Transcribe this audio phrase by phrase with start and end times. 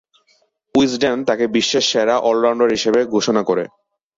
[0.75, 3.63] Wisden তাকে বিশ্বের সেরা অল-রাউন্ডার হিসেবে ঘোষণা করে।